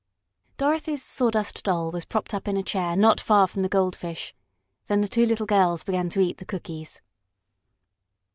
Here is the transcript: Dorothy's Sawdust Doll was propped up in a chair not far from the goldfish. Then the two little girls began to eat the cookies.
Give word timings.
Dorothy's 0.57 1.03
Sawdust 1.03 1.61
Doll 1.63 1.91
was 1.91 2.05
propped 2.05 2.33
up 2.33 2.47
in 2.47 2.57
a 2.57 2.63
chair 2.63 2.97
not 2.97 3.21
far 3.21 3.45
from 3.45 3.61
the 3.61 3.69
goldfish. 3.69 4.33
Then 4.87 5.01
the 5.01 5.07
two 5.07 5.27
little 5.27 5.45
girls 5.45 5.83
began 5.83 6.09
to 6.09 6.19
eat 6.19 6.39
the 6.39 6.43
cookies. 6.45 7.03